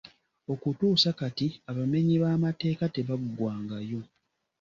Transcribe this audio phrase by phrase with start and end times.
[0.53, 4.01] Okutuusa kati abamenyi b’amateeka tebaggwangayo.